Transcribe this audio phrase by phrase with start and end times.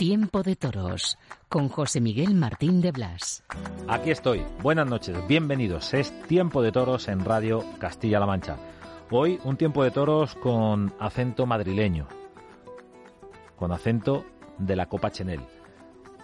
[0.00, 1.18] Tiempo de Toros
[1.50, 3.44] con José Miguel Martín de Blas.
[3.86, 4.42] Aquí estoy.
[4.62, 5.92] Buenas noches, bienvenidos.
[5.92, 8.56] Es Tiempo de Toros en Radio Castilla-La Mancha.
[9.10, 12.08] Hoy un Tiempo de Toros con acento madrileño,
[13.56, 14.24] con acento
[14.56, 15.42] de la Copa Chenel.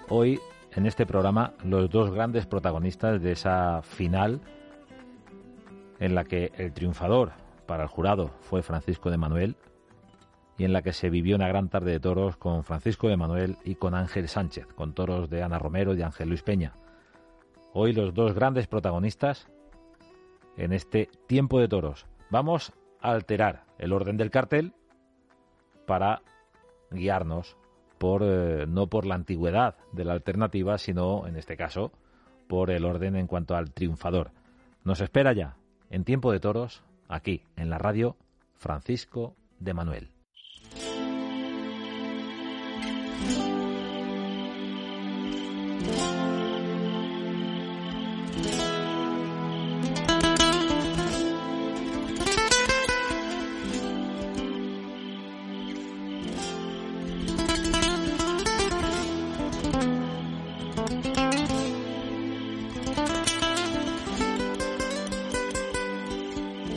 [0.08, 0.40] Hoy
[0.72, 4.40] en este programa los dos grandes protagonistas de esa final
[5.98, 7.32] en la que el triunfador
[7.66, 9.54] para el jurado fue Francisco de Manuel
[10.58, 13.56] y en la que se vivió una gran tarde de toros con Francisco de Manuel
[13.64, 16.74] y con Ángel Sánchez, con toros de Ana Romero y Ángel Luis Peña.
[17.72, 19.48] Hoy los dos grandes protagonistas
[20.56, 22.06] en este tiempo de toros.
[22.30, 24.72] Vamos a alterar el orden del cartel
[25.86, 26.22] para
[26.90, 27.56] guiarnos
[27.98, 31.92] por eh, no por la antigüedad de la alternativa, sino en este caso
[32.48, 34.30] por el orden en cuanto al triunfador.
[34.84, 35.56] Nos espera ya
[35.90, 38.16] en tiempo de toros aquí en la radio
[38.54, 40.15] Francisco de Manuel.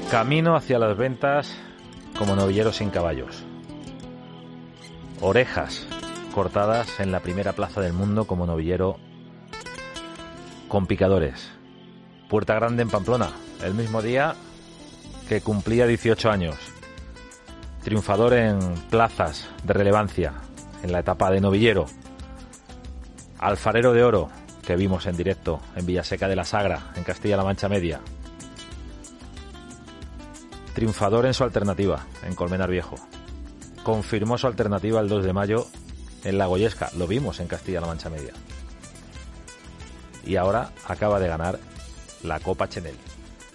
[0.10, 1.56] Camino hacia las ventas
[2.18, 3.44] como novillero sin caballos.
[5.22, 5.86] Orejas
[6.34, 8.98] cortadas en la primera plaza del mundo como novillero
[10.68, 11.52] con picadores.
[12.28, 13.30] Puerta Grande en Pamplona,
[13.64, 14.34] el mismo día
[15.28, 16.56] que cumplía 18 años.
[17.84, 18.60] Triunfador en
[18.90, 20.34] plazas de relevancia
[20.82, 21.86] en la etapa de novillero.
[23.38, 24.30] Alfarero de Oro,
[24.66, 28.02] que vimos en directo en Villaseca de la Sagra, en Castilla-La Mancha Media
[30.74, 32.96] triunfador en su alternativa, en Colmenar Viejo.
[33.84, 35.66] Confirmó su alternativa el 2 de mayo
[36.24, 38.34] en La Goyesca, lo vimos en Castilla-La Mancha Media.
[40.26, 41.60] Y ahora acaba de ganar
[42.24, 42.96] la Copa Chenel.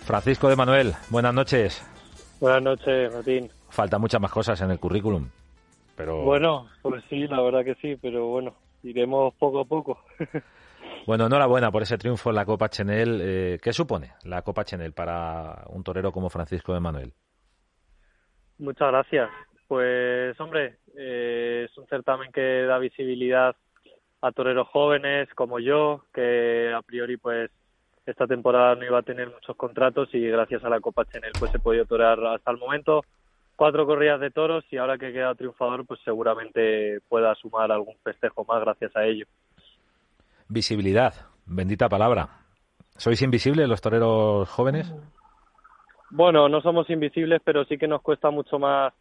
[0.04, 1.82] Francisco de Manuel, buenas noches.
[2.40, 3.50] Buenas noches, Martín.
[3.70, 5.28] Faltan muchas más cosas en el currículum,
[5.96, 6.22] pero...
[6.22, 9.98] Bueno, pues sí, la verdad que sí, pero bueno, iremos poco a poco.
[11.06, 13.20] Bueno, enhorabuena por ese triunfo en la Copa Chenel.
[13.22, 17.12] Eh, ¿Qué supone la Copa Chenel para un torero como Francisco de Manuel?
[18.58, 19.28] Muchas gracias.
[19.68, 23.54] Pues, hombre, eh, es un certamen que da visibilidad
[24.22, 27.50] a toreros jóvenes como yo, que a priori, pues,
[28.06, 31.54] esta temporada no iba a tener muchos contratos y gracias a la Copa Chenel, pues,
[31.54, 33.02] he podido torear hasta el momento
[33.56, 38.46] cuatro corridas de toros y ahora que queda triunfador, pues, seguramente pueda sumar algún festejo
[38.46, 39.26] más gracias a ello.
[40.54, 41.14] Visibilidad,
[41.46, 42.28] bendita palabra.
[42.96, 44.94] ¿Sois invisibles los toreros jóvenes?
[46.10, 48.94] Bueno, no somos invisibles, pero sí que nos cuesta mucho más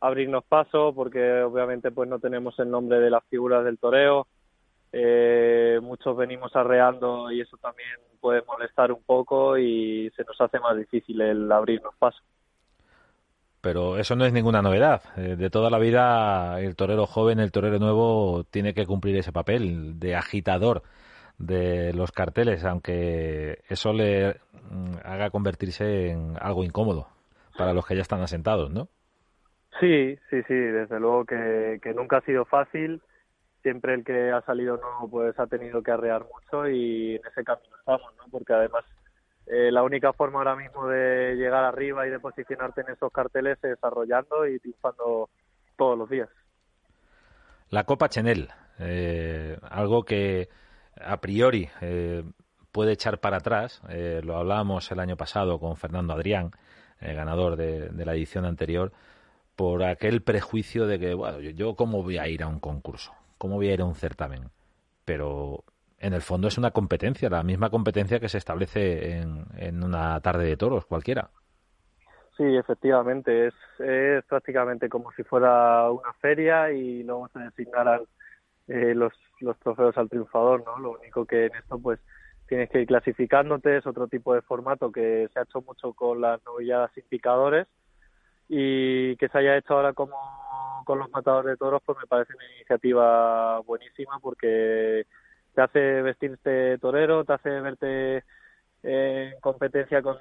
[0.00, 4.26] abrirnos paso porque obviamente pues no tenemos el nombre de las figuras del toreo.
[4.90, 10.58] Eh, muchos venimos arreando y eso también puede molestar un poco y se nos hace
[10.58, 12.18] más difícil el abrirnos paso.
[13.60, 15.02] Pero eso no es ninguna novedad.
[15.16, 19.32] Eh, de toda la vida, el torero joven, el torero nuevo, tiene que cumplir ese
[19.32, 20.82] papel de agitador
[21.38, 27.08] de los carteles, aunque eso le mm, haga convertirse en algo incómodo
[27.56, 28.88] para los que ya están asentados, ¿no?
[29.80, 33.00] Sí, sí, sí, desde luego que, que nunca ha sido fácil.
[33.62, 37.44] Siempre el que ha salido nuevo pues ha tenido que arrear mucho y en ese
[37.44, 38.24] camino estamos, ¿no?
[38.30, 38.84] Porque además
[39.50, 43.56] eh, la única forma ahora mismo de llegar arriba y de posicionarte en esos carteles
[43.62, 45.30] es desarrollando y triunfando
[45.76, 46.28] todos los días.
[47.70, 50.48] La Copa Chenel, eh, algo que
[51.00, 52.24] a priori eh,
[52.72, 53.82] puede echar para atrás,
[54.22, 56.50] lo hablábamos el año pasado con Fernando Adrián,
[57.00, 58.92] ganador de, de, la edición anterior,
[59.56, 63.12] por aquel prejuicio de que, bueno, yo, yo cómo voy a ir a un concurso,
[63.38, 64.50] cómo voy a ir a un certamen,
[65.04, 65.64] pero
[66.00, 70.44] en el fondo es una competencia, la misma competencia que se establece en, una tarde
[70.44, 71.30] de toros cualquiera.
[72.36, 78.02] Sí, efectivamente, es, es prácticamente como si fuera una feria y luego se designaran
[78.68, 80.78] eh, los, los trofeos al triunfador, ¿no?
[80.78, 81.98] Lo único que en esto, pues,
[82.46, 86.20] tienes que ir clasificándote, es otro tipo de formato que se ha hecho mucho con
[86.20, 87.66] las novilladas sin picadores
[88.48, 90.16] y que se haya hecho ahora como
[90.84, 95.06] con los matadores de toros, pues me parece una iniciativa buenísima porque
[95.58, 98.22] te hace vestirte torero, te hace verte
[98.84, 100.16] en competencia con,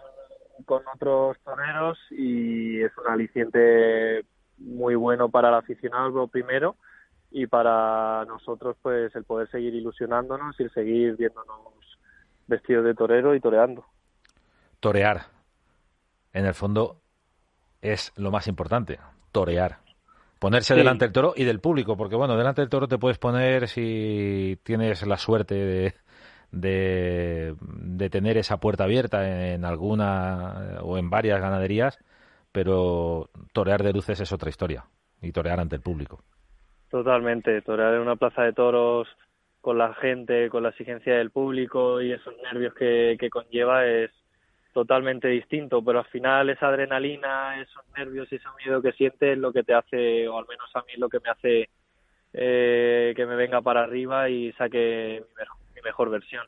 [0.66, 4.26] otros toreros y es un aliciente
[4.58, 6.76] muy bueno para el aficionado primero
[7.30, 12.00] y para nosotros pues el poder seguir ilusionándonos y seguir viéndonos
[12.48, 13.86] vestidos de torero y toreando.
[14.80, 15.26] Torear,
[16.34, 16.98] en el fondo,
[17.80, 19.00] es lo más importante,
[19.32, 19.87] torear.
[20.40, 23.68] Ponerse delante del toro y del público, porque bueno, delante del toro te puedes poner
[23.68, 25.94] si tienes la suerte de,
[26.52, 31.98] de, de tener esa puerta abierta en alguna o en varias ganaderías,
[32.52, 34.86] pero torear de luces es otra historia
[35.22, 36.24] y torear ante el público.
[36.90, 39.08] Totalmente, torear en una plaza de toros
[39.62, 44.12] con la gente, con la exigencia del público y esos nervios que, que conlleva es
[44.78, 49.38] totalmente distinto, pero al final esa adrenalina, esos nervios y ese miedo que sientes es
[49.40, 51.70] lo que te hace, o al menos a mí lo que me hace
[52.32, 55.24] eh, que me venga para arriba y saque
[55.74, 56.46] mi mejor, versión.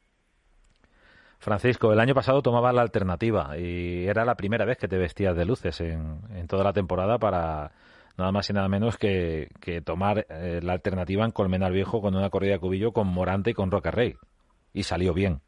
[1.39, 5.35] Francisco, el año pasado tomabas la alternativa y era la primera vez que te vestías
[5.35, 7.71] de luces en, en toda la temporada para
[8.15, 12.15] nada más y nada menos que, que tomar eh, la alternativa en Colmenar Viejo con
[12.15, 14.17] una corrida de cubillo con Morante y con Roca Rey.
[14.71, 15.41] Y salió bien.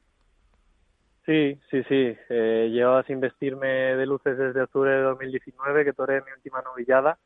[1.32, 2.18] Sí, sí, sí.
[2.28, 7.18] Eh, llevaba sin vestirme de luces desde octubre de 2019, que toré mi última novillada.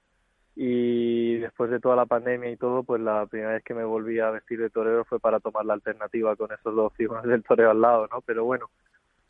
[0.56, 4.20] Y después de toda la pandemia y todo, pues la primera vez que me volví
[4.20, 7.72] a vestir de torero fue para tomar la alternativa con esos dos figuras del toreo
[7.72, 8.22] al lado, ¿no?
[8.22, 8.70] Pero bueno,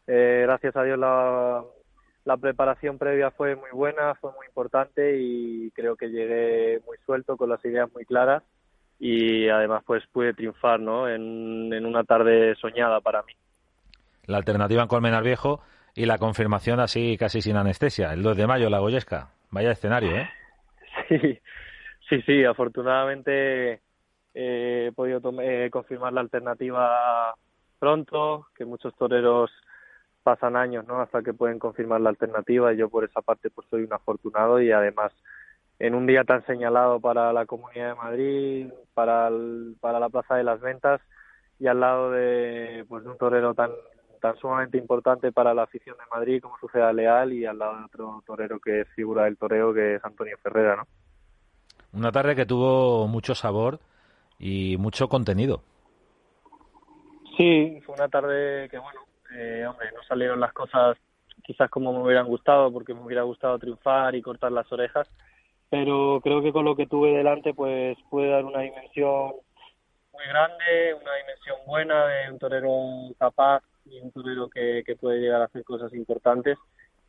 [0.08, 1.64] eh, gracias a Dios la,
[2.26, 7.38] la preparación previa fue muy buena, fue muy importante y creo que llegué muy suelto,
[7.38, 8.44] con las ideas muy claras
[9.00, 11.08] y además pues pude triunfar, ¿no?
[11.08, 13.34] En, en una tarde soñada para mí
[14.28, 15.62] la alternativa en Colmenar Viejo
[15.96, 19.30] y la confirmación así casi sin anestesia, el 2 de mayo, la Goyesca.
[19.52, 20.30] Vaya escenario, ¿eh?
[21.10, 21.40] Sí,
[22.10, 23.82] sí, sí, afortunadamente
[24.34, 27.34] eh, he podido eh, confirmar la alternativa
[27.80, 29.52] pronto, que muchos toreros
[30.24, 31.02] pasan años, ¿no?
[31.02, 34.60] Hasta que pueden confirmar la alternativa y yo por esa parte pues soy un afortunado
[34.60, 35.14] y además
[35.80, 39.30] en un día tan señalado para la Comunidad de Madrid, para,
[39.80, 41.02] para la Plaza de las Ventas
[41.60, 43.72] y al lado de pues de un torero tan
[44.26, 47.84] tan sumamente importante para la afición de Madrid como suceda Leal y al lado de
[47.86, 50.88] otro torero que es figura del toreo que es Antonio Ferrera, ¿no?
[51.94, 53.80] Una tarde que tuvo mucho sabor
[54.40, 55.62] y mucho contenido.
[57.38, 59.02] Sí, fue una tarde que, bueno,
[59.36, 60.98] eh, hombre, no salieron las cosas
[61.44, 65.08] quizás como me hubieran gustado, porque me hubiera gustado triunfar y cortar las orejas,
[65.70, 69.34] pero creo que con lo que tuve delante, pues pude dar una dimensión
[70.12, 72.72] muy grande, una dimensión buena de un torero
[73.20, 76.58] capaz y un torero que, que puede llegar a hacer cosas importantes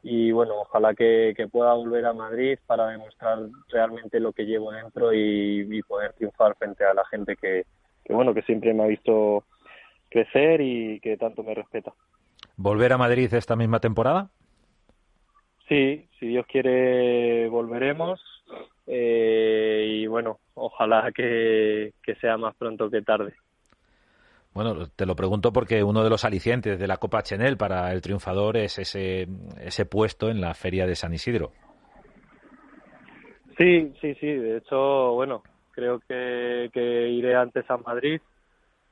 [0.03, 3.39] y bueno, ojalá que, que, pueda volver a Madrid para demostrar
[3.69, 7.65] realmente lo que llevo dentro y, y poder triunfar frente a la gente que,
[8.05, 9.43] que, bueno, que siempre me ha visto
[10.09, 11.93] crecer y que tanto me respeta.
[12.57, 14.31] ¿Volver a Madrid esta misma temporada?
[15.69, 18.21] Sí, si Dios quiere volveremos
[18.87, 23.35] eh, y bueno, ojalá que, que sea más pronto que tarde.
[24.57, 28.01] Bueno, te lo pregunto porque uno de los alicientes de la Copa Chenel para el
[28.01, 29.27] triunfador es ese,
[29.85, 31.53] puesto en la Feria de San Isidro.
[33.59, 34.27] Sí, sí, sí.
[34.27, 35.43] De hecho, bueno,
[35.73, 38.19] creo que, que iré antes a Madrid,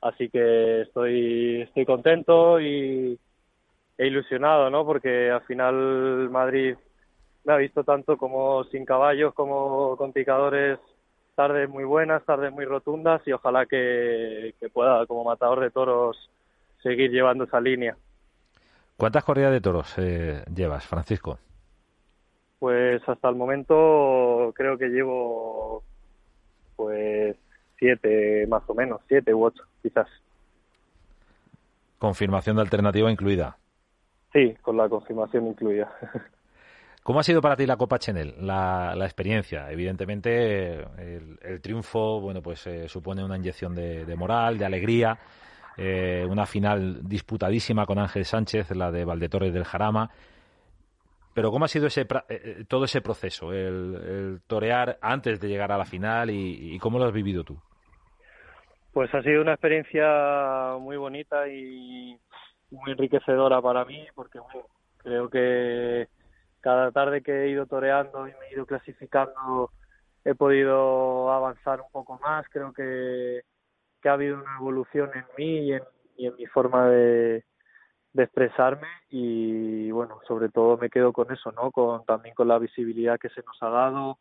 [0.01, 3.17] así que estoy, estoy contento y
[3.97, 4.85] e ilusionado, ¿no?
[4.85, 6.75] Porque al final Madrid
[7.43, 10.77] me ha visto tanto como sin caballos, como con picadores
[11.35, 16.29] tardes muy buenas, tardes muy rotundas y ojalá que, que, pueda, como matador de toros,
[16.81, 17.95] seguir llevando esa línea.
[18.97, 21.37] ¿Cuántas corridas de toros eh, llevas, Francisco?
[22.59, 25.83] Pues hasta el momento creo que llevo
[26.75, 27.35] pues
[27.77, 30.07] siete más o menos, siete u ocho quizás.
[31.99, 33.57] ¿Confirmación de alternativa incluida?
[34.31, 35.91] Sí, con la confirmación incluida.
[37.05, 39.69] ¿Cómo ha sido para ti la Copa Chenel, la, experiencia?
[39.69, 45.15] Evidentemente, el, triunfo, bueno, pues eh, supone una inyección de, moral, de alegría,
[45.77, 50.09] eh, una final disputadísima con Ángel Sánchez, la de Valdetorres del Jarama.
[51.35, 55.77] Pero ¿cómo ha sido ese, eh, todo ese proceso, el, torear antes de llegar a
[55.77, 57.55] la final y, cómo lo has vivido tú?
[58.93, 62.17] Pues ha sido una experiencia muy bonita y
[62.71, 64.39] muy enriquecedora para mí, porque
[65.03, 66.07] creo que
[66.65, 69.69] cada tarde que he ido toreando y me he ido clasificando
[70.23, 72.43] he podido avanzar un poco más.
[72.49, 73.43] Creo que,
[74.01, 75.83] que ha habido una evolución en mí y en,
[76.17, 77.43] y en mi forma de,
[78.13, 81.69] de, expresarme y bueno, sobre todo me quedo con eso, ¿no?
[81.69, 84.17] Con también con la visibilidad que se nos ha dado,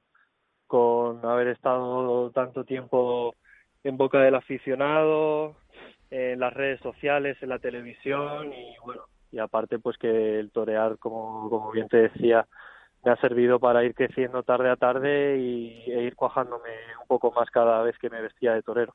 [0.67, 3.35] con haber estado tanto tiempo
[3.85, 5.57] en boca del aficionado,
[6.11, 9.05] en las redes sociales, en la televisión y bueno,
[9.35, 12.47] y aparte pues que el torear, como, como bien te decía,
[13.05, 17.33] me ha servido para ir creciendo tarde a tarde y, e ir cuajándome un poco
[17.33, 18.95] más cada vez que me vestía de torero.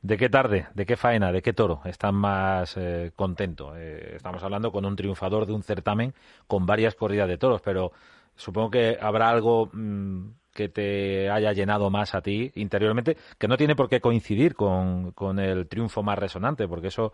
[0.00, 3.76] ¿De qué tarde, de qué faena, de qué toro están más eh, contento?
[3.76, 6.12] Eh, estamos hablando con un triunfador de un certamen
[6.48, 7.92] con varias corridas de toros, pero
[8.34, 13.56] supongo que habrá algo mm, que te haya llenado más a ti interiormente, que no
[13.56, 17.12] tiene por qué coincidir con, con el triunfo más resonante, porque eso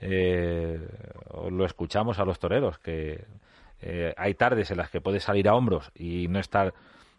[0.00, 0.78] eh,
[1.50, 3.24] lo escuchamos a los toreros, que
[3.82, 6.74] eh, hay tardes en las que puedes salir a hombros y no estar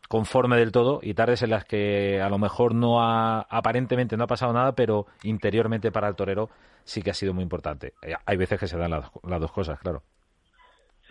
[0.08, 4.25] conforme del todo y tardes en las que a lo mejor no ha, aparentemente no
[4.25, 6.50] ha pasado nada, pero interiormente para el torero
[6.84, 7.94] sí que ha sido muy importante.
[8.01, 10.04] Eh, hay veces que se dan las, dos cosas, claro.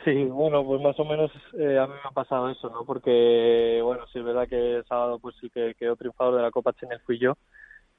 [0.04, 2.84] Sí, bueno, pues más o menos eh, a mí me ha pasado eso, ¿no?
[2.86, 6.50] Porque, bueno, sí es verdad que el sábado pues sí que quedó triunfador de la
[6.50, 7.36] Copa Chenel fui yo,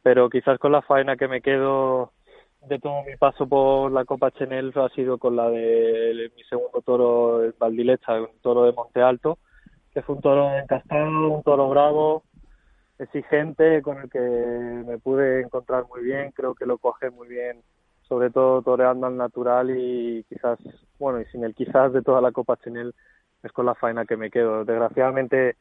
[0.01, 2.13] pero quizás con la faena que me quedo
[2.61, 6.81] de todo mi paso por la Copa Chenel ha sido con la de mi segundo
[6.81, 9.39] toro, el Valdilecha, un toro de Monte Alto,
[9.93, 12.23] que fue un toro encastado, un toro bravo,
[12.99, 17.61] exigente, con el que me pude encontrar muy bien, creo que lo coge muy bien,
[18.03, 20.59] sobre todo toreando al natural y quizás,
[21.01, 22.93] bueno, y sin el quizás de toda la Copa Chenel
[23.41, 24.63] es con la faena que me quedo.
[24.63, 25.57] Desgraciadamente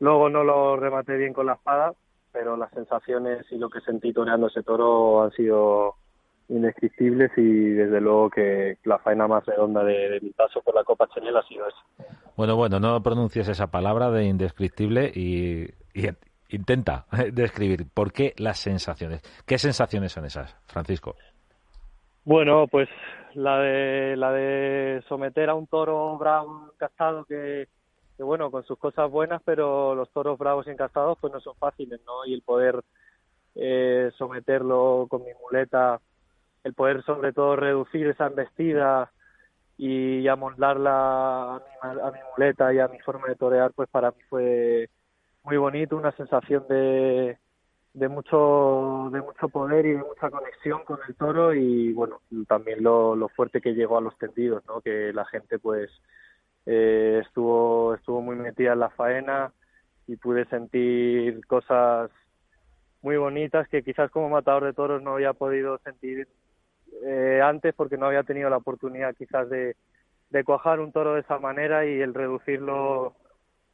[0.00, 1.92] luego no lo rematé bien con la espada,
[2.32, 5.96] pero las sensaciones y lo que sentí toreando ese toro han sido
[6.48, 11.06] indescriptibles y desde luego que la faena más redonda de, mi paso por la Copa
[11.14, 12.14] Chenel ha sido esa.
[12.34, 15.68] Bueno, bueno, no pronuncies esa palabra de indescriptible y,
[16.48, 19.20] intenta describir por qué las sensaciones.
[19.44, 21.14] ¿Qué sensaciones son esas, Francisco?
[22.28, 22.90] Bueno, pues
[23.32, 27.68] la de la de someter a un toro bravo encastado que,
[28.18, 31.98] que bueno, con sus cosas buenas, pero los toros bravos encastados pues no son fáciles,
[32.04, 32.26] ¿no?
[32.26, 32.84] Y el poder
[33.54, 36.02] eh, someterlo con mi muleta
[36.64, 39.10] el poder sobre todo reducir esa embestida
[39.78, 44.10] y amoldarla a mi, a mi muleta y a mi forma de torear, pues para
[44.10, 44.90] mí fue
[45.44, 47.38] muy bonito, una sensación de,
[47.98, 52.82] de mucho de mucho poder y de mucha conexión con el toro y bueno también
[52.82, 55.90] lo, lo fuerte que llegó a los tendidos no que la gente pues
[56.66, 59.52] eh, estuvo estuvo muy metida en la faena
[60.06, 62.10] y pude sentir cosas
[63.02, 66.28] muy bonitas que quizás como matador de toros no había podido sentir
[67.04, 69.76] eh, antes porque no había tenido la oportunidad quizás de,
[70.30, 73.14] de cuajar un toro de esa manera y el reducirlo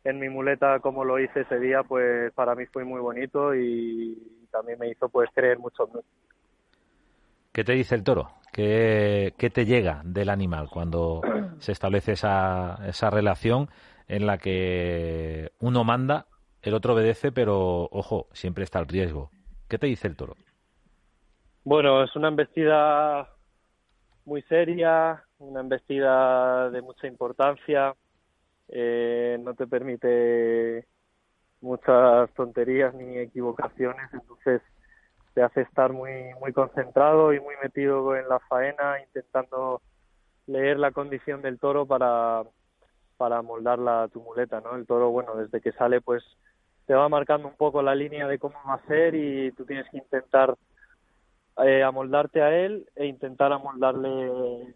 [0.04, 4.46] en mi muleta como lo hice ese día pues para mí fue muy bonito y
[4.50, 6.00] también me hizo pues creer mucho en
[7.52, 8.30] ¿Qué te dice el toro?
[8.52, 11.22] ¿Qué, ¿Qué, te llega del animal cuando
[11.58, 13.68] se establece esa, esa relación
[14.08, 16.26] en la que uno manda,
[16.62, 19.30] el otro obedece, pero ojo, siempre está el riesgo?
[19.68, 20.34] ¿Qué te dice el toro?
[21.64, 23.28] Bueno, es una embestida
[24.24, 27.94] muy seria, una embestida de mucha importancia,
[28.68, 30.86] eh, no te permite
[31.60, 34.62] muchas tonterías ni equivocaciones, entonces
[35.34, 39.82] te hace estar muy muy concentrado y muy metido en la faena, intentando
[40.46, 42.42] leer la condición del toro para
[43.16, 44.74] para moldarla a tu muleta, ¿no?
[44.76, 46.22] El toro, bueno, desde que sale, pues
[46.86, 49.88] te va marcando un poco la línea de cómo va a ser y tú tienes
[49.90, 50.54] que intentar
[51.64, 54.74] eh, amoldarte a él e intentar amoldarle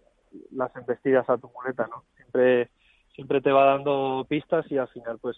[0.52, 2.04] las embestidas a tu muleta, ¿no?
[2.16, 2.70] Siempre,
[3.18, 5.36] siempre te va dando pistas y al final, pues,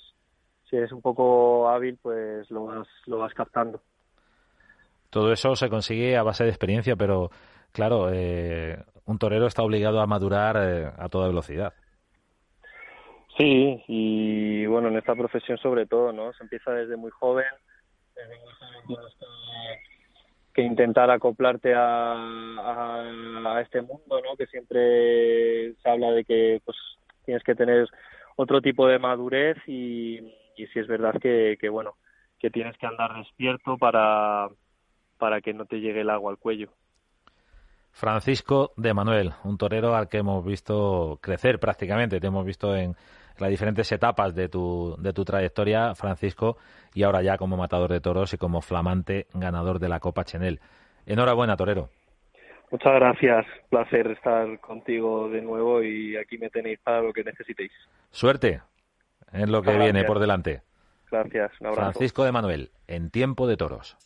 [0.68, 3.80] si eres un poco hábil, pues lo vas, lo vas captando.
[5.08, 7.30] Todo eso se consigue a base de experiencia, pero
[7.72, 11.72] claro, eh, un torero está obligado a madurar eh, a toda velocidad.
[13.38, 16.34] Sí, y bueno, en esta profesión sobre todo, ¿no?
[16.34, 17.46] Se empieza desde muy joven,
[18.14, 18.52] desde muy
[18.87, 19.10] joven
[20.52, 24.37] que intentar acoplarte a, a, este mundo, ¿no?
[24.37, 26.76] Que siempre se habla de que pues
[27.25, 27.89] tienes que tener
[28.37, 30.19] otro tipo de madurez y,
[30.57, 31.95] sí es verdad que, que bueno
[32.39, 34.49] que tienes que andar despierto para
[35.19, 36.71] para que no te llegue el agua al cuello.
[37.93, 42.97] Francisco de Manuel, un torero al que hemos visto crecer prácticamente, te hemos visto en
[43.39, 46.57] las diferentes etapas de tu, de tu trayectoria, Francisco,
[46.95, 50.61] y ahora ya como matador de toros y como flamante ganador de la Copa Chenel.
[51.07, 51.91] Enhorabuena, torero.
[52.71, 57.73] Muchas gracias, placer estar contigo de nuevo y aquí me tenéis para lo que necesitéis.
[58.11, 58.62] Suerte
[59.33, 60.62] en lo que viene por delante.
[61.11, 61.93] Gracias, un abrazo.
[61.93, 63.97] Francisco de Manuel, en tiempo de toros.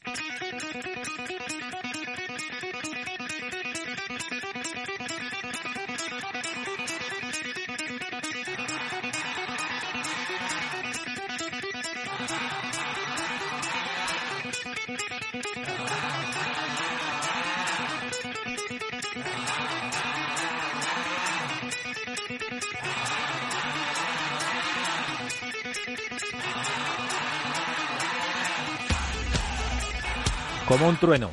[30.68, 31.30] Como un trueno.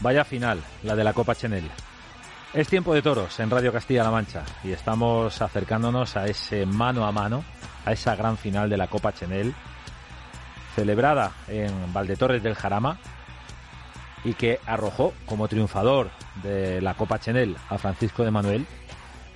[0.00, 1.70] Vaya final, la de la Copa Chenel.
[2.54, 7.12] Es tiempo de toros en Radio Castilla-La Mancha y estamos acercándonos a ese mano a
[7.12, 7.44] mano,
[7.84, 9.54] a esa gran final de la Copa Chenel,
[10.74, 12.98] celebrada en Valdetorres del Jarama
[14.24, 16.08] y que arrojó como triunfador
[16.42, 18.66] de la Copa Chenel a Francisco de Manuel,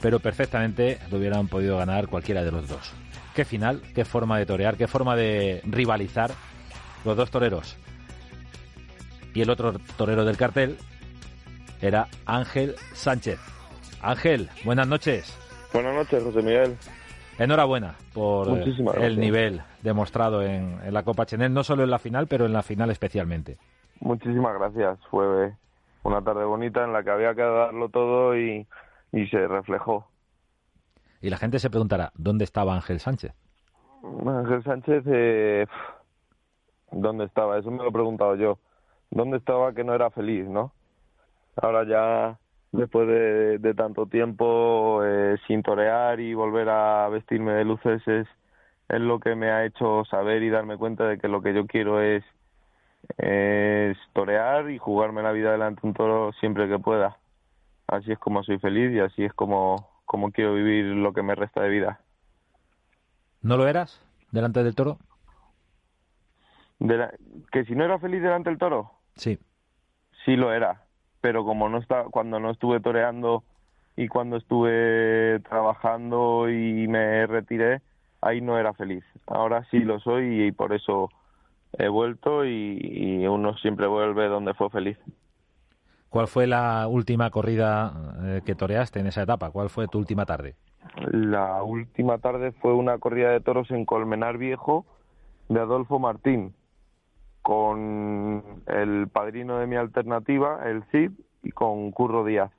[0.00, 2.90] pero perfectamente lo hubieran podido ganar cualquiera de los dos.
[3.34, 6.30] Qué final, qué forma de torear, qué forma de rivalizar
[7.04, 7.76] los dos toreros
[9.34, 10.76] y el otro torero del cartel
[11.80, 13.40] era Ángel Sánchez.
[14.02, 15.36] Ángel, buenas noches.
[15.72, 16.76] Buenas noches, José Miguel.
[17.38, 18.48] Enhorabuena por
[18.98, 22.62] el nivel demostrado en, la Copa Chenel, no solo en la final, pero en la
[22.62, 23.56] final especialmente.
[24.00, 24.98] Muchísimas gracias.
[25.10, 25.54] Fue
[26.02, 28.66] una tarde bonita en la que había que darlo todo y,
[29.12, 30.06] se reflejó.
[31.22, 33.32] Y la gente se preguntará, ¿dónde estaba Ángel Sánchez?
[34.26, 35.66] Ángel Sánchez, eh,
[36.90, 37.58] ¿dónde estaba?
[37.58, 38.58] Eso me lo he preguntado yo
[39.10, 40.72] dónde estaba que no era feliz, ¿no?
[41.56, 42.38] Ahora ya
[42.72, 48.26] después de, tanto tiempo eh, sin torear y volver a vestirme de luces es,
[48.88, 51.66] es lo que me ha hecho saber y darme cuenta de que lo que yo
[51.66, 52.24] quiero es,
[53.18, 57.18] es torear y jugarme la vida delante de un toro siempre que pueda.
[57.88, 61.34] Así es como soy feliz y así es como, como quiero vivir lo que me
[61.34, 62.00] resta de vida.
[63.42, 64.00] ¿No lo eras
[64.30, 64.98] delante del toro?
[66.78, 67.08] De
[67.50, 68.99] ¿Que si no era feliz delante del toro?
[69.20, 69.38] Sí.
[70.24, 70.84] Sí lo era,
[71.20, 73.44] pero como no está, cuando no estuve toreando
[73.94, 77.82] y cuando estuve trabajando y me retiré,
[78.22, 79.04] ahí no era feliz.
[79.26, 81.10] Ahora sí lo soy y por eso
[81.74, 84.96] he vuelto y, uno siempre vuelve donde fue feliz.
[86.08, 89.50] ¿Cuál fue la última corrida eh, que toreaste en esa etapa?
[89.50, 90.54] ¿Cuál fue tu última tarde?
[91.12, 94.86] La última tarde fue una corrida de toros en Colmenar Viejo
[95.50, 96.54] de Adolfo Martín
[97.42, 102.50] con el padrino de mi alternativa, el CID, y con Curro Díaz.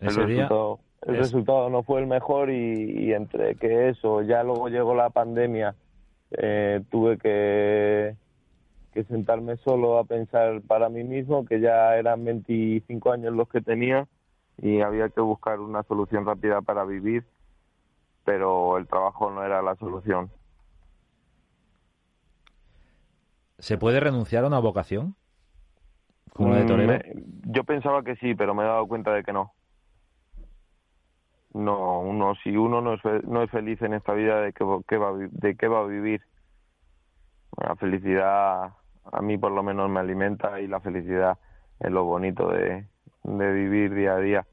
[0.00, 4.94] el, resultado, el resultado no fue el mejor y, entre que eso, ya luego llegó
[4.94, 5.74] la pandemia,
[6.30, 8.14] eh, tuve que,
[8.92, 13.60] que sentarme solo a pensar para mí mismo, que ya eran 25 años los que
[13.60, 14.06] tenía
[14.60, 17.24] y había que buscar una solución rápida para vivir,
[18.24, 20.30] pero el trabajo no era la solución.
[23.58, 25.16] ¿Se puede renunciar a una vocación?
[26.32, 26.92] Como la de torero.
[26.92, 29.52] Mm, yo pensaba que sí, pero me he dado cuenta de que no.
[31.54, 35.12] No, uno, si uno no es, no es feliz en esta vida, ¿de qué, va,
[35.16, 36.22] ¿de qué va a vivir?
[37.56, 38.74] La felicidad
[39.12, 41.38] a mí por lo menos me alimenta y la felicidad
[41.80, 42.86] es lo bonito de,
[43.24, 44.46] de vivir día a día.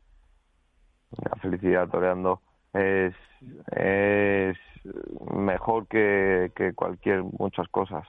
[1.23, 2.41] La felicidad toreando
[2.73, 3.13] es,
[3.71, 4.57] es
[5.31, 8.07] mejor que, que cualquier muchas cosas.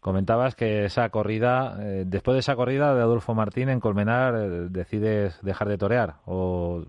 [0.00, 4.48] Comentabas que esa corrida, eh, después de esa corrida de Adolfo Martín en Colmenar, eh,
[4.70, 6.84] decides dejar de torear o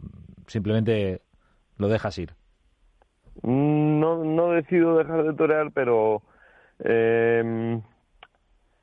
[0.48, 1.22] simplemente
[1.78, 2.32] lo dejas ir.
[3.44, 6.22] No, no decido dejar de torear, pero
[6.80, 7.82] em,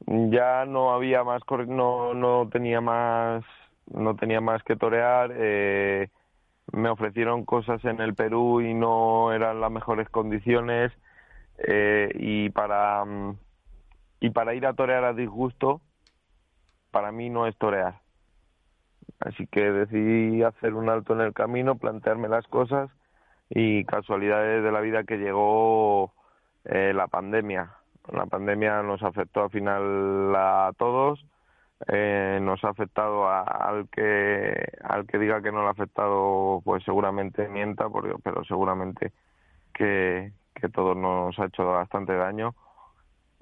[0.06, 3.44] ya no había más, no, no tenía más,
[3.90, 5.32] no tenía más que torear.
[5.34, 6.10] Eh,
[6.72, 10.92] me ofrecieron cosas en el Perú y no eran las mejores condiciones
[12.14, 13.36] y para mm,
[14.20, 15.80] y para ir a torear a disgusto,
[16.90, 18.00] para mí no es torear.
[19.20, 22.90] Así que decidí hacer un alto en el camino, plantearme las cosas
[23.50, 26.12] y casualidades de la vida que llegó
[26.64, 27.72] eh, la pandemia.
[28.12, 31.24] La pandemia nos afectó al final a todos,
[31.88, 36.82] eh, nos ha afectado al que al que diga que no le ha afectado, pues
[36.84, 37.86] seguramente mienta,
[38.22, 39.12] pero seguramente
[39.74, 42.54] que, que todos nos ha hecho bastante daño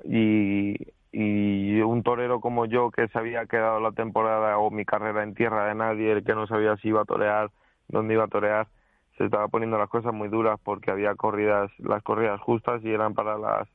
[0.04, 0.76] y,
[1.12, 5.34] y un torero como yo que se había quedado la temporada o mi carrera en
[5.34, 7.50] tierra de nadie, el que no sabía si iba a torear,
[7.88, 8.68] dónde iba a torear,
[9.16, 13.14] se estaba poniendo las cosas muy duras porque había corridas, las corridas justas y eran
[13.14, 13.68] para las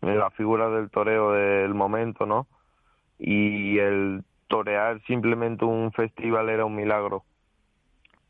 [0.00, 2.48] la figura del toreo del momento, ¿no?
[3.18, 7.24] Y el torear simplemente un festival era un milagro.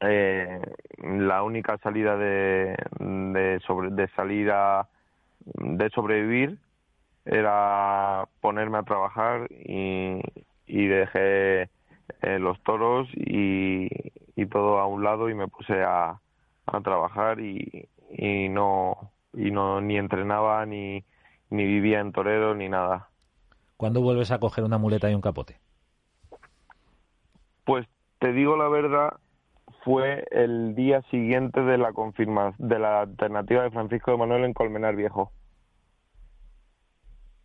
[0.01, 0.61] Eh,
[1.03, 4.51] la única salida de, de, sobre, de salir
[5.45, 6.59] de sobrevivir
[7.25, 10.21] era ponerme a trabajar y,
[10.67, 11.63] y dejé
[12.23, 13.89] eh, los toros y,
[14.35, 16.21] y, todo a un lado y me puse a,
[16.67, 21.05] a trabajar y, y no y no ni entrenaba ni
[21.51, 23.09] ni vivía en torero ni nada.
[23.77, 25.59] ¿Cuándo vuelves a coger una muleta y un capote?
[27.65, 27.87] Pues
[28.19, 29.19] te digo la verdad,
[29.85, 34.55] fue el día siguiente de la confirmación de la alternativa de Francisco de Manuel en
[34.55, 35.33] Colmenar Viejo.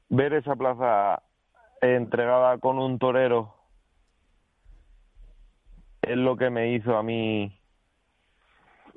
[0.09, 1.23] Ver esa plaza
[1.81, 3.55] entregada con un torero
[6.01, 7.59] es lo que me hizo a mí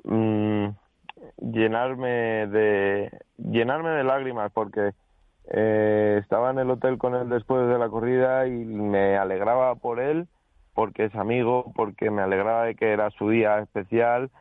[0.03, 0.67] mm,
[1.51, 4.93] llenarme de llenarme de lágrimas porque
[5.49, 9.99] eh, estaba en el hotel con él después de la corrida y me alegraba por
[9.99, 10.27] él
[10.73, 14.31] porque es amigo, porque me alegraba de que era su día especial,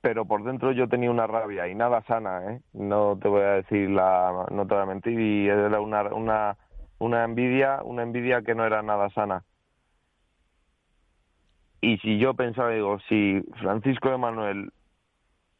[0.00, 2.60] pero por dentro yo tenía una rabia y nada sana, ¿eh?
[2.72, 6.56] No te voy a decir la, no te voy a mentir y era una, una,
[6.98, 9.42] una envidia, una envidia que no era nada sana.
[11.80, 14.72] Y si yo pensaba, digo, si Francisco de Manuel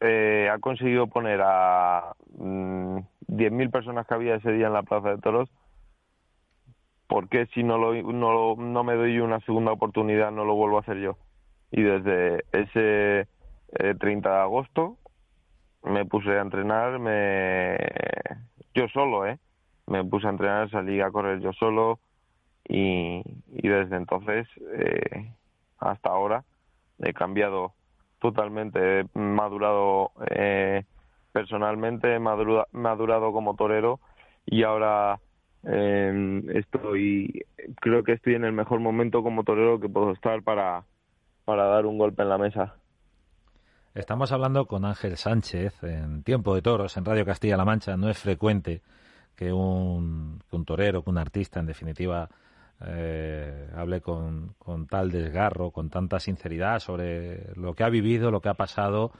[0.00, 5.10] eh, ha conseguido poner a mm, 10.000 personas que había ese día en la Plaza
[5.10, 5.50] de Toros,
[7.06, 10.78] ¿por qué si no, lo, no, no me doy una segunda oportunidad no lo vuelvo
[10.78, 11.16] a hacer yo?
[11.70, 13.28] Y desde ese
[13.98, 14.96] 30 eh, de agosto
[15.82, 17.76] me puse a entrenar, me
[18.74, 19.38] yo solo, ¿eh?
[19.86, 22.00] Me puse a entrenar, salí a correr yo solo
[22.68, 25.32] y, y desde entonces eh,
[25.78, 26.44] hasta ahora
[26.98, 27.74] he cambiado
[28.18, 30.84] totalmente, he madurado eh,
[31.32, 34.00] personalmente, he madurado como torero
[34.46, 35.20] y ahora
[35.68, 37.44] eh, estoy,
[37.80, 40.84] creo que estoy en el mejor momento como torero que puedo estar para,
[41.44, 42.76] para dar un golpe en la mesa.
[43.94, 47.96] Estamos hablando con Ángel Sánchez en Tiempo de Toros en Radio Castilla-La Mancha.
[47.96, 48.82] No es frecuente
[49.34, 52.28] que un, torero, que un artista, en definitiva,
[52.84, 58.40] eh, hable con, con, tal desgarro, con tanta sinceridad sobre lo que ha vivido, lo
[58.40, 59.12] que ha pasado,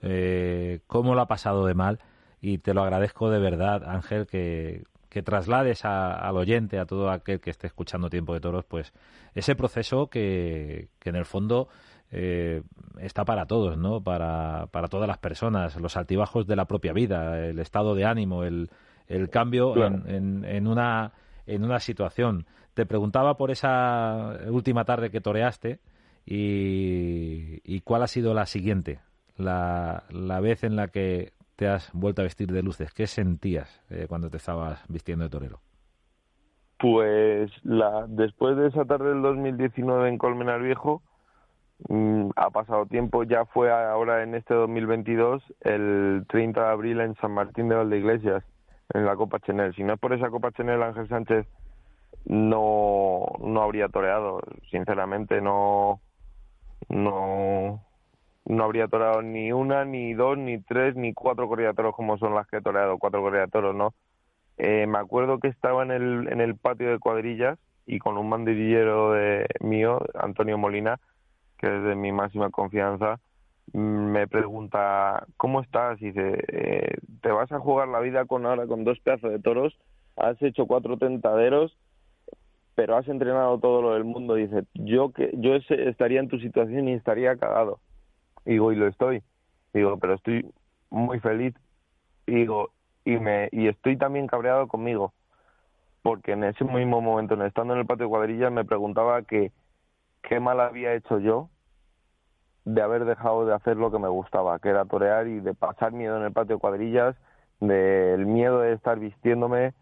[0.00, 1.98] eh, cómo lo ha pasado de mal.
[2.40, 7.38] Y te lo agradezco de verdad, Ángel, que, que traslades al oyente, a todo aquel
[7.38, 8.94] que esté escuchando Tiempo de Toros, pues
[9.34, 11.68] ese proceso que, que en el fondo
[12.10, 12.62] eh,
[12.98, 14.00] está para todos, ¿no?
[14.02, 18.44] Para, para todas las personas, los altibajos de la propia vida, el estado de ánimo,
[18.44, 18.70] el,
[19.06, 21.12] el cambio en, en, una,
[21.44, 22.46] en una situación.
[22.72, 25.78] Te preguntaba por esa última tarde que toreaste
[26.24, 29.00] y, y cuál ha sido la siguiente,
[29.36, 32.92] la, la vez en la que te has vuelto a vestir de luces.
[32.92, 35.60] ¿Qué sentías eh, cuando te estabas vistiendo de torero?
[36.76, 41.02] Pues la, después de esa tarde del 2019 en Colmenar Viejo,
[41.88, 47.14] mmm, ha pasado tiempo, ya fue ahora en este 2022, el 30 de abril en
[47.18, 48.42] San Martín de Valdeiglesias,
[48.92, 49.72] en la Copa Chenel.
[49.76, 51.46] Si no es por esa Copa Chenel, Ángel Sánchez
[52.24, 56.00] no, no habría toreado, sinceramente no,
[56.88, 57.84] no,
[58.44, 62.34] no habría toreado ni una, ni dos, ni tres, ni cuatro corridas toros como son
[62.34, 63.94] las que he toreado, cuatro corridas toros, ¿no?
[64.58, 68.28] Eh, me acuerdo que estaba en el, en el patio de cuadrillas y con un
[68.28, 71.00] mandillero de mío, Antonio Molina,
[71.58, 73.20] que es de mi máxima confianza,
[73.72, 76.00] me pregunta, ¿cómo estás?
[76.02, 79.38] Y dice, eh, ¿te vas a jugar la vida con ahora con dos pedazos de
[79.38, 79.78] toros?
[80.16, 81.76] Has hecho cuatro tentaderos,
[82.74, 84.34] pero has entrenado todo lo del mundo.
[84.34, 87.78] Dice, yo que yo estaría en tu situación y estaría cagado.
[88.44, 89.22] Digo, y lo estoy.
[89.72, 90.52] Digo, pero estoy
[90.90, 91.54] muy feliz.
[92.26, 92.70] Digo,
[93.04, 95.12] y, me, y estoy también cabreado conmigo.
[96.02, 99.52] Porque en ese mismo momento, estando en el patio de cuadrillas, me preguntaba que
[100.22, 101.48] qué mal había hecho yo
[102.64, 105.92] de haber dejado de hacer lo que me gustaba, que era torear y de pasar
[105.92, 107.16] miedo en el patio de cuadrillas,
[107.60, 109.74] del miedo de estar vistiéndome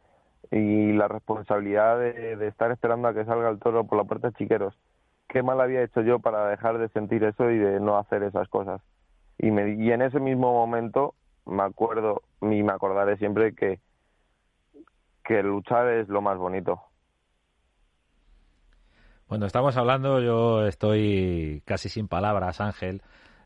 [0.51, 4.29] y la responsabilidad de, de estar esperando a que salga el toro por la puerta
[4.29, 4.75] de chiqueros
[5.31, 8.49] qué mal había hecho yo para dejar de sentir eso y de no hacer esas
[8.49, 8.83] cosas.
[9.39, 11.15] Y, en ese mismo momento
[11.47, 13.81] me acuerdo y me acordaré siempre que,
[15.25, 16.83] que luchar es lo más bonito.
[19.29, 23.01] Bueno, estamos hablando, yo estoy casi sin palabras, Ángel,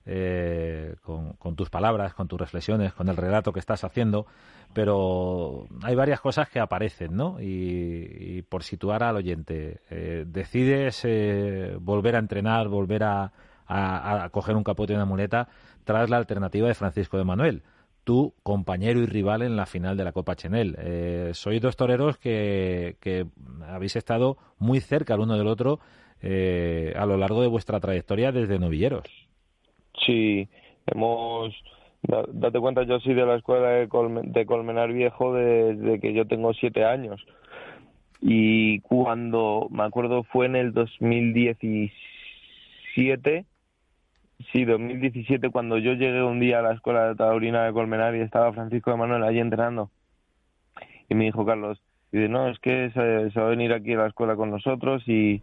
[0.06, 4.26] eh, con, tus palabras, con tus reflexiones, con el relato que estás haciendo,
[4.72, 7.40] pero hay varias cosas que aparecen, ¿no?
[7.40, 8.06] Y,
[8.38, 13.32] y por situar al oyente, eh, decides eh, volver a entrenar, volver a,
[13.66, 15.48] a, a, coger un capote y una muleta
[15.84, 17.62] tras la alternativa de Francisco de Manuel,
[18.04, 20.76] tu compañero y rival en la final de la Copa Chenel.
[20.78, 23.26] Eh, sois dos toreros que, que,
[23.66, 25.80] habéis estado muy cerca el uno del otro
[26.20, 29.23] eh, a lo largo de vuestra trayectoria desde novilleros.
[30.04, 30.48] Sí,
[30.86, 31.54] hemos
[32.32, 36.26] date cuenta, yo soy de la escuela de, Colmen, de Colmenar Viejo desde que yo
[36.26, 37.24] tengo siete años.
[38.20, 43.44] Y cuando, me acuerdo, fue en el 2017,
[44.52, 48.20] sí, 2017, cuando yo llegué un día a la escuela de Taurina de Colmenar y
[48.20, 49.90] estaba Francisco de Manuel allí entrenando.
[51.08, 54.06] y me dijo Carlos, dice, no, es que se, va a venir aquí a la
[54.06, 55.42] escuela con nosotros y,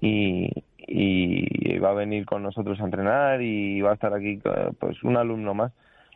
[0.00, 0.50] y,
[0.92, 4.40] y va a venir con nosotros a entrenar y va a estar aquí
[4.80, 5.72] pues un alumno más.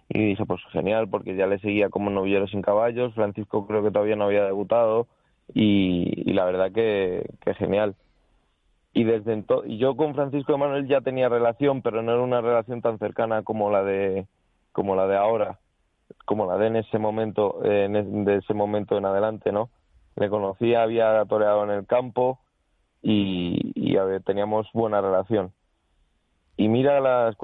[0.09, 3.93] Y dije, pues genial, porque ya le seguía como novillero sin caballos, Francisco creo que
[3.93, 5.07] todavía no había debutado
[5.55, 7.95] y, la verdad que, que genial.
[8.93, 12.23] Y desde entonces y yo con Francisco de Manuel ya tenía relación pero no era
[12.23, 14.27] una relación tan cercana como la de
[14.73, 15.59] como la de ahora
[16.25, 19.69] como la de en ese momento en de ese momento en adelante no
[20.15, 22.39] le conocía había toreado en el campo
[23.07, 23.54] y,
[24.25, 25.53] teníamos buena relación
[26.57, 27.37] y mira las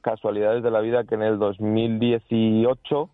[0.00, 3.10] casualidades de la vida que en el 2018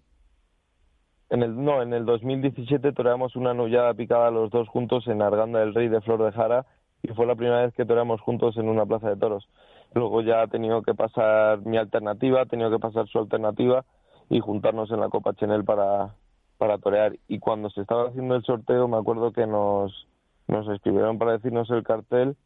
[1.31, 5.61] en el no en el 2017 toreamos una nullada picada los dos juntos en Arganda
[5.61, 6.67] del Rey de Flor de Jara
[7.03, 9.49] y fue la primera vez que toreamos juntos en una plaza de toros.
[9.95, 13.85] Luego ya ha tenido que pasar mi alternativa, ha tenido que pasar su alternativa
[14.29, 16.15] y juntarnos en la Copa Chenel para,
[16.59, 17.17] para torear.
[17.27, 20.07] Y cuando se estaba haciendo el sorteo, me acuerdo que nos,
[20.47, 22.37] nos escribieron para decirnos el cartel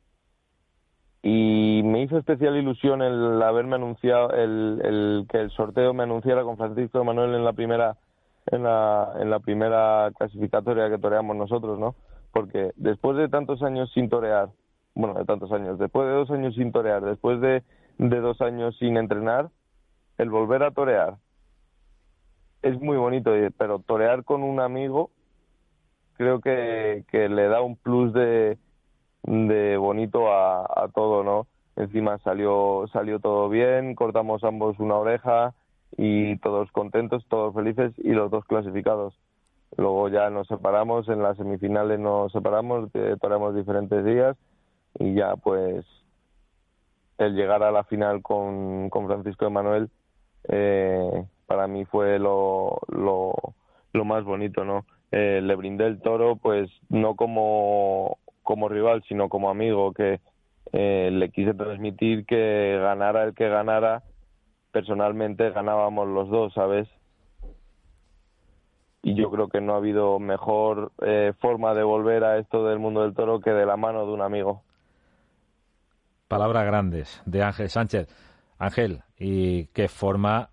[1.26, 6.42] y me hizo especial ilusión el haberme anunciado, el, el que el sorteo me anunciara
[6.42, 7.96] con Francisco Manuel en la primera
[8.46, 11.94] en la, en la primera clasificatoria que toreamos nosotros, ¿no?
[12.30, 14.50] porque después de tantos años sin torear,
[14.94, 17.62] bueno, de tantos años, después de dos años sin torear, después de,
[17.96, 19.48] de dos años sin entrenar,
[20.18, 21.16] el volver a torear
[22.60, 25.10] es muy bonito, pero torear con un amigo
[26.18, 28.58] creo que, que le da un plus de,
[29.24, 31.46] de bonito a, a todo, ¿no?
[31.76, 35.54] Encima salió, salió todo bien, cortamos ambos una oreja
[35.96, 39.14] y todos contentos, todos felices y los dos clasificados.
[39.76, 44.36] Luego ya nos separamos, en las semifinales nos separamos, paramos diferentes días
[44.98, 45.84] y ya pues
[47.18, 49.90] el llegar a la final con, con Francisco Emanuel
[50.48, 53.34] eh, para mí fue lo, lo,
[53.92, 54.84] lo más bonito, ¿no?
[55.10, 60.20] Eh, le brindé el toro pues no como, como rival sino como amigo que
[60.72, 64.04] eh, le quise transmitir que ganara el que ganara
[64.70, 66.88] personalmente ganábamos los dos, ¿sabes?
[69.04, 72.78] y yo creo que no ha habido mejor eh, forma de volver a esto del
[72.78, 74.62] mundo del toro que de la mano de un amigo.
[76.26, 78.08] Palabras grandes de Ángel Sánchez.
[78.58, 80.48] Ángel, ¿y qué forma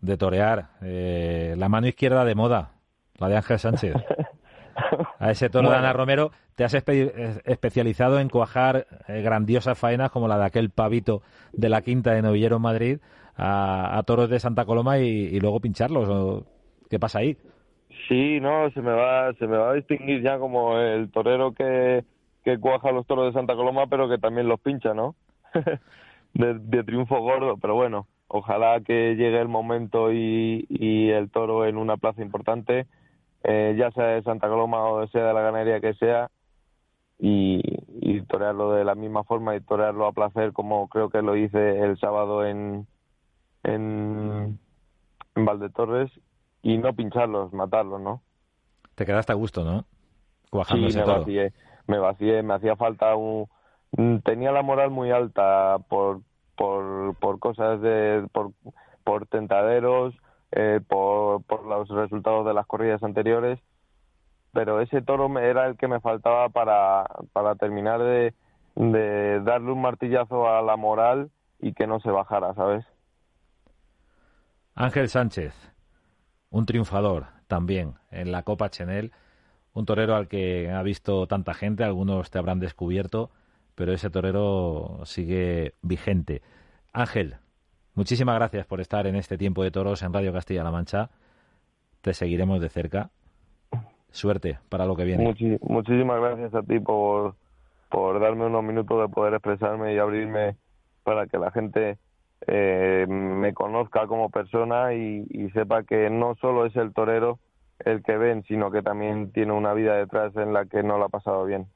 [0.00, 0.70] de torear?
[0.80, 2.72] Eh, la mano izquierda de moda,
[3.18, 3.94] la de Ángel Sánchez.
[5.24, 10.28] A ese toro de Ana Romero te has especializado en cuajar eh, grandiosas faenas como
[10.28, 11.22] la de aquel pavito
[11.54, 12.98] de la quinta de Novillero en Madrid
[13.34, 16.44] a, toros de Santa Coloma y, y luego pincharlos.
[16.90, 17.38] ¿Qué pasa ahí?
[18.06, 22.04] Sí, no, se me va, se me va a distinguir ya como el torero que,
[22.44, 25.14] que cuaja los toros de Santa Coloma, pero que también los pincha, ¿no?
[26.34, 31.78] de, triunfo gordo, pero bueno, ojalá que llegue el momento y, y el toro en
[31.78, 32.86] una plaza importante,
[33.44, 36.30] eh, ya sea de Santa Coloma o sea de la ganadería que sea,
[37.18, 37.62] y,
[38.00, 41.80] y torearlo de la misma forma y torearlo a placer como creo que lo hice
[41.80, 42.86] el sábado en,
[43.62, 44.58] en,
[45.34, 46.10] en Valdetorres
[46.62, 48.22] y no pincharlos, matarlos, ¿no?
[48.94, 49.84] Te quedaste a gusto, ¿no?
[50.50, 51.52] Cuajando sí, me vacié,
[51.86, 53.48] me vacié, me hacía falta un...
[53.96, 56.20] Mm, tenía la moral muy alta por,
[56.56, 58.26] por, por cosas de...
[58.32, 58.52] por,
[59.04, 60.14] por tentaderos,
[60.56, 63.58] eh, por, los resultados de las corridas anteriores,
[64.52, 68.34] pero ese toro era el que me faltaba para, para terminar de,
[68.76, 72.84] de darle un martillazo a la moral y que no se bajara, ¿sabes?
[74.76, 75.54] Ángel Sánchez,
[76.50, 79.10] un triunfador también en la Copa Chenel,
[79.72, 83.32] un torero al que ha visto tanta gente, algunos te habrán descubierto,
[83.74, 86.42] pero ese torero sigue vigente.
[86.92, 87.38] Ángel,
[87.94, 91.10] muchísimas gracias por estar en este tiempo de toros en Radio Castilla-La Mancha.
[92.00, 93.10] Te seguiremos de cerca.
[94.10, 95.34] Suerte para lo que viene.
[95.62, 97.34] muchísimas gracias a ti por,
[97.90, 100.56] por darme unos minutos de poder expresarme y abrirme
[101.02, 101.98] para que la gente
[102.46, 107.38] eh, me conozca como persona y, sepa que no solo es el torero
[107.78, 111.04] el que ven, sino que también tiene una vida detrás en la que no lo
[111.04, 111.66] ha pasado bien.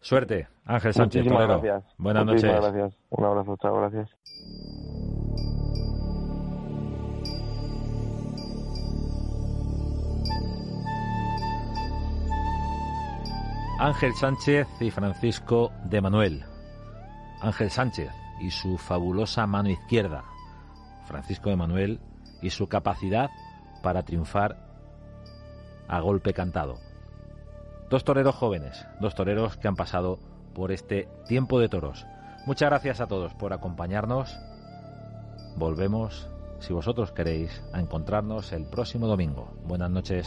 [0.00, 1.24] Suerte, Ángel Sánchez.
[1.24, 1.94] Muchísimas gracias.
[1.98, 2.98] Buenas Muchísimas gracias.
[3.10, 4.10] Un abrazo, chao, gracias.
[13.78, 16.44] Ángel Sánchez y Francisco de Manuel.
[17.42, 20.24] Ángel Sánchez, y su fabulosa mano izquierda,
[21.06, 22.00] Francisco de Manuel,
[22.40, 23.30] y su capacidad
[23.82, 24.56] para triunfar
[25.88, 26.85] a golpe cantado.
[27.88, 30.18] Dos toreros jóvenes, dos toreros que han pasado
[30.54, 32.06] por este tiempo de toros.
[32.46, 34.38] Muchas gracias a todos por acompañarnos.
[35.56, 36.28] Volvemos
[36.60, 39.52] si vosotros queréis, a encontrarnos el próximo domingo.
[39.64, 40.26] Buenas noches.